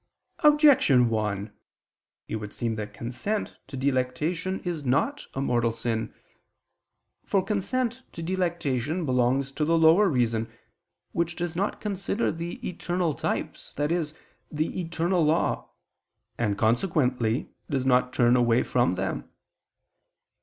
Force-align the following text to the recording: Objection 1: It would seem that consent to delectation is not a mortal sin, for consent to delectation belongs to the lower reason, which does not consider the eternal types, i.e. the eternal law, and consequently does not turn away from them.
Objection 0.39 1.09
1: 1.11 1.53
It 2.27 2.37
would 2.37 2.55
seem 2.55 2.73
that 2.73 2.91
consent 2.91 3.57
to 3.67 3.77
delectation 3.77 4.59
is 4.61 4.83
not 4.83 5.27
a 5.35 5.41
mortal 5.41 5.71
sin, 5.71 6.11
for 7.23 7.43
consent 7.45 8.01
to 8.11 8.23
delectation 8.23 9.05
belongs 9.05 9.51
to 9.51 9.63
the 9.63 9.77
lower 9.77 10.09
reason, 10.09 10.51
which 11.11 11.35
does 11.35 11.55
not 11.55 11.79
consider 11.79 12.31
the 12.31 12.67
eternal 12.67 13.13
types, 13.13 13.75
i.e. 13.77 14.03
the 14.51 14.81
eternal 14.81 15.23
law, 15.23 15.69
and 16.35 16.57
consequently 16.57 17.51
does 17.69 17.85
not 17.85 18.11
turn 18.11 18.35
away 18.35 18.63
from 18.63 18.95
them. 18.95 19.29